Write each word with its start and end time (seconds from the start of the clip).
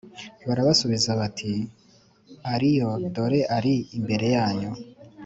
Barabasubiza 0.47 1.09
bati 1.19 1.51
Ari 2.53 2.69
yo 2.79 2.89
dore 3.15 3.39
ari 3.57 3.73
imbere 3.97 4.27
yanyu 4.37 4.71